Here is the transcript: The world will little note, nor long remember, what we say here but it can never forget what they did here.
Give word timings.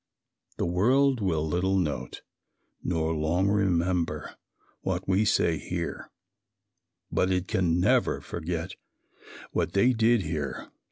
The 0.57 0.65
world 0.65 1.21
will 1.21 1.47
little 1.47 1.77
note, 1.77 2.23
nor 2.83 3.13
long 3.13 3.47
remember, 3.49 4.35
what 4.81 5.07
we 5.07 5.25
say 5.25 5.59
here 5.59 6.09
but 7.11 7.29
it 7.31 7.47
can 7.47 7.79
never 7.79 8.19
forget 8.19 8.73
what 9.51 9.73
they 9.73 9.93
did 9.93 10.23
here. 10.23 10.71